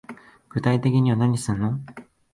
[0.49, 1.79] 具体的には何すんの